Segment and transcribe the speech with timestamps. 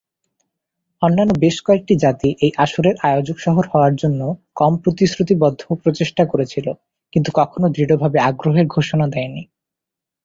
[1.01, 4.21] অন্যান্য বেশ কয়েকটি জাতি এই আসরের আয়োজক শহর হওয়ার জন্য
[4.55, 6.67] কম প্রতিশ্রুতিবদ্ধ প্রচেষ্টা করেছিল,
[7.13, 9.43] কিন্তু কখনও দৃঢ়ভাবে আগ্রহের ঘোষণা দেয়নি।